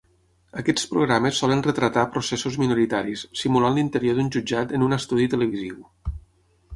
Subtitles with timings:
[0.59, 5.77] Aquests programes solen retratar processos minoritaris, simulant l'interior d'un jutjat en un estudi televisiu.